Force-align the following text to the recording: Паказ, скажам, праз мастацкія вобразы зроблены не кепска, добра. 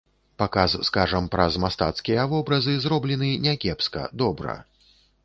Паказ, 0.41 0.71
скажам, 0.87 1.27
праз 1.35 1.57
мастацкія 1.63 2.23
вобразы 2.33 2.73
зроблены 2.87 3.29
не 3.45 3.55
кепска, 3.65 4.07
добра. 4.23 4.57